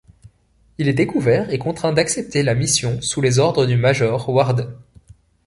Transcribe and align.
Il 0.79 0.87
est 0.87 0.95
découvert 0.95 1.53
et 1.53 1.59
contraint 1.59 1.93
d'accepter 1.93 2.41
la 2.41 2.55
mission 2.55 2.99
sous 3.03 3.21
les 3.21 3.37
ordres 3.37 3.67
du 3.67 3.77
major 3.77 4.27
Warden. 4.27 4.73